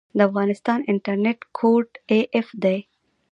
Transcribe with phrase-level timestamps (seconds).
[0.17, 1.87] د افغانستان انټرنیټ کوډ
[2.39, 2.77] af دی